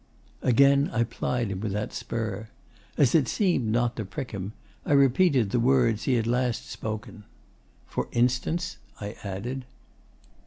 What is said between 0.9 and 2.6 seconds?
I plied him with that spur.